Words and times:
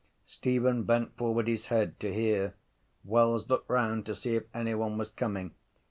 Stephen 0.25 0.81
bent 0.81 1.15
forward 1.15 1.47
his 1.47 1.67
head 1.67 1.99
to 1.99 2.11
hear. 2.11 2.55
Wells 3.03 3.47
looked 3.47 3.69
round 3.69 4.03
to 4.07 4.15
see 4.15 4.33
if 4.35 4.45
anyone 4.51 4.97
was 4.97 5.11
coming. 5.11 5.53